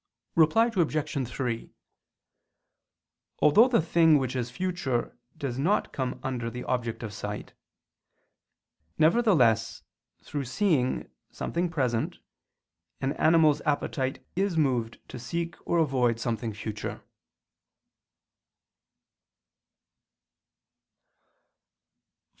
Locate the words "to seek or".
15.07-15.77